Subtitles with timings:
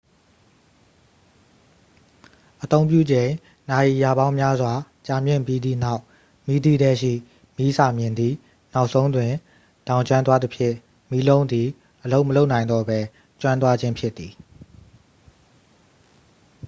[2.63, 3.31] အသုံးပြုချိန်
[3.69, 4.73] နာရီရာပေါင်းများစွာ
[5.07, 6.01] ကြာမြင့်ပြီးသည့်နောက်
[6.47, 7.13] မီးသီးထဲရှိ
[7.57, 8.33] မီးစာမျှင်သည်
[8.73, 9.31] နောက်ဆုံးတွင်
[9.87, 10.75] လောင်ကျွမ်းသွားသဖြင့်
[11.11, 11.67] မီးလုံးသည်
[12.03, 12.99] အလုပ်မလုပ်နိုင်တော့ပဲ
[13.41, 14.31] ကျွမ်းသွားခြင်းဖြစ်သည်